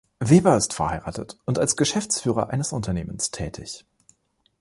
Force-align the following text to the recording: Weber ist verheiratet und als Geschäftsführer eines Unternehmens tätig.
Weber 0.19 0.57
ist 0.57 0.73
verheiratet 0.73 1.37
und 1.45 1.59
als 1.59 1.75
Geschäftsführer 1.77 2.49
eines 2.49 2.73
Unternehmens 2.73 3.29
tätig. 3.29 3.85